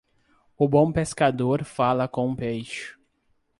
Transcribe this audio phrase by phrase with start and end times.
[0.57, 2.95] O bom pescador fala com o peixe.